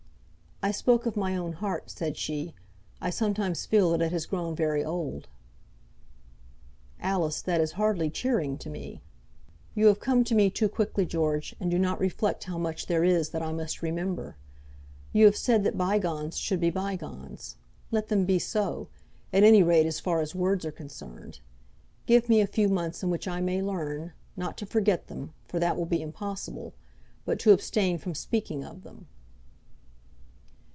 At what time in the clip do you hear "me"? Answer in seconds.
8.69-9.01, 10.35-10.51, 22.29-22.39